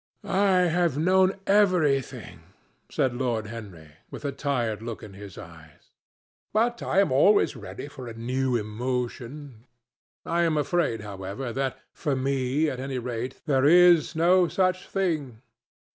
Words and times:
"I 0.23 0.61
have 0.61 0.97
known 0.97 1.35
everything," 1.45 2.39
said 2.89 3.13
Lord 3.15 3.45
Henry, 3.45 3.97
with 4.09 4.25
a 4.25 4.31
tired 4.31 4.81
look 4.81 5.03
in 5.03 5.13
his 5.13 5.37
eyes, 5.37 5.91
"but 6.51 6.81
I 6.81 6.97
am 7.01 7.11
always 7.11 7.55
ready 7.55 7.87
for 7.87 8.07
a 8.07 8.15
new 8.15 8.55
emotion. 8.55 9.65
I 10.25 10.41
am 10.41 10.57
afraid, 10.57 11.01
however, 11.01 11.53
that, 11.53 11.77
for 11.93 12.15
me 12.15 12.67
at 12.67 12.79
any 12.79 12.97
rate, 12.97 13.41
there 13.45 13.63
is 13.65 14.15
no 14.15 14.47
such 14.47 14.87
thing. 14.89 15.43